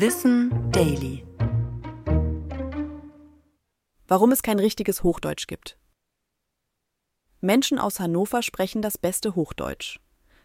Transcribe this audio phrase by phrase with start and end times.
[0.00, 1.26] Wissen Daily.
[4.06, 5.76] Warum es kein richtiges Hochdeutsch gibt.
[7.40, 9.98] Menschen aus Hannover sprechen das beste Hochdeutsch.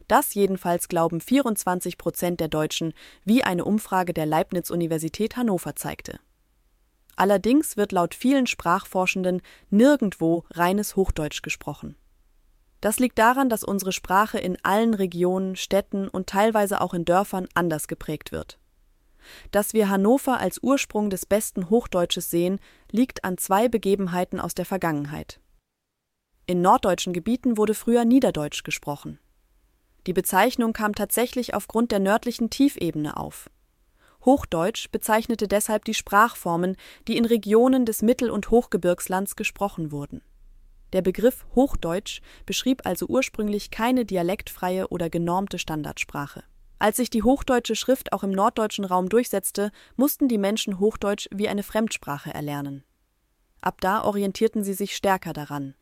[0.08, 2.96] Das jedenfalls glauben 24 Prozent der Deutschen,
[3.26, 6.20] wie eine Umfrage der Leibniz-Universität Hannover zeigte.
[7.16, 11.96] Allerdings wird laut vielen Sprachforschenden nirgendwo reines Hochdeutsch gesprochen.
[12.82, 17.48] Das liegt daran, dass unsere Sprache in allen Regionen, Städten und teilweise auch in Dörfern
[17.54, 18.58] anders geprägt wird.
[19.52, 22.60] Dass wir Hannover als Ursprung des besten Hochdeutsches sehen,
[22.92, 25.40] liegt an zwei Begebenheiten aus der Vergangenheit.
[26.46, 29.20] In norddeutschen Gebieten wurde früher Niederdeutsch gesprochen.
[30.08, 33.50] Die Bezeichnung kam tatsächlich aufgrund der nördlichen Tiefebene auf.
[34.26, 36.76] Hochdeutsch bezeichnete deshalb die Sprachformen,
[37.08, 40.22] die in Regionen des Mittel- und Hochgebirgslands gesprochen wurden.
[40.94, 46.44] Der Begriff Hochdeutsch beschrieb also ursprünglich keine dialektfreie oder genormte Standardsprache.
[46.84, 51.48] Als sich die hochdeutsche Schrift auch im norddeutschen Raum durchsetzte, mussten die Menschen Hochdeutsch wie
[51.48, 52.84] eine Fremdsprache erlernen.
[53.62, 55.76] Ab da orientierten sie sich stärker daran.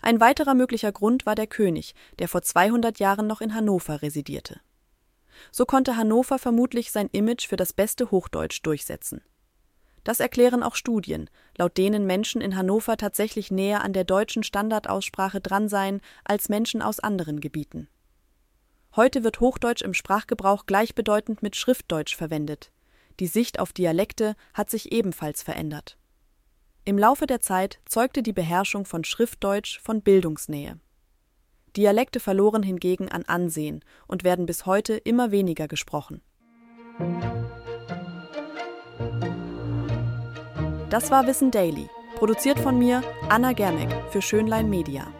[0.00, 4.60] Ein weiterer möglicher Grund war der König, der vor 200 Jahren noch in Hannover residierte.
[5.50, 9.22] So konnte Hannover vermutlich sein Image für das beste Hochdeutsch durchsetzen.
[10.04, 15.40] Das erklären auch Studien, laut denen Menschen in Hannover tatsächlich näher an der deutschen Standardaussprache
[15.40, 17.88] dran seien als Menschen aus anderen Gebieten.
[18.94, 22.70] Heute wird Hochdeutsch im Sprachgebrauch gleichbedeutend mit Schriftdeutsch verwendet.
[23.20, 25.96] Die Sicht auf Dialekte hat sich ebenfalls verändert.
[26.84, 30.78] Im Laufe der Zeit zeugte die Beherrschung von Schriftdeutsch von Bildungsnähe.
[31.74, 36.20] Dialekte verloren hingegen an Ansehen und werden bis heute immer weniger gesprochen.
[40.90, 45.10] Das war Wissen Daily, produziert von mir, Anna Germeck, für Schönlein Media.